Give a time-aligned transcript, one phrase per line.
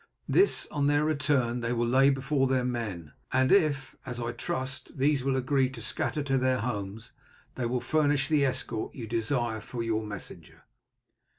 [0.27, 4.97] This, on their return, they will lay before their men, and if, as I trust,
[4.97, 7.11] these will agree to scatter to their homes,
[7.53, 10.63] they will furnish the escort you desire for your messenger."